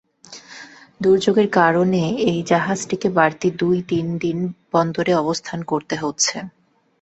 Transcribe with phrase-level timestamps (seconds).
[1.01, 4.37] দুর্যোগের কারণে এই জাহাজটিকে বাড়তি দুই তিন দিন
[4.71, 6.35] বন্দরে অবস্থান করতে হচ্ছে।